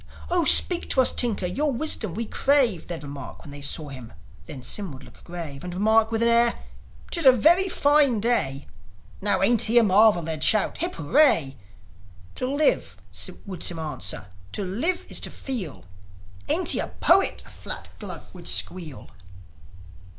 [0.29, 1.45] "0, speak to us, Tinker!
[1.45, 4.13] Your wisdom we crave!" They'd cry when they saw him;
[4.47, 6.55] then Sym would look grave, And remark, with an air,
[7.11, 8.65] "'Tis a very fine day."
[9.21, 10.79] "Now ain't he a marvel?" they'd shout.
[10.79, 11.55] "Hip, Hooray!"
[12.33, 12.97] "To live,"
[13.45, 15.85] would Sym answer, "To live is to feel!"
[16.49, 19.11] "And ain't he a poet?" a fat Glug would squeal.